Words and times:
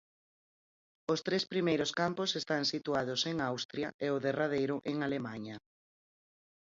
Os 1.13 1.19
tres 1.27 1.43
primeiros 1.53 1.91
campos 2.01 2.31
están 2.41 2.63
situados 2.73 3.21
en 3.31 3.37
Austria 3.49 3.87
e 4.05 4.07
o 4.15 4.17
derradeiro 4.25 4.75
en 4.91 4.97
Alemaña. 5.07 5.55